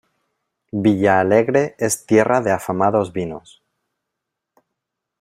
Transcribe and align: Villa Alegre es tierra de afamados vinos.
Villa 0.71 1.19
Alegre 1.19 1.75
es 1.77 2.07
tierra 2.07 2.41
de 2.41 2.49
afamados 2.51 3.13
vinos. 3.13 3.61